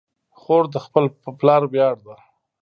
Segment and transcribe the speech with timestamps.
[0.39, 1.05] خور د خپل
[1.39, 2.15] پلار ویاړ ده.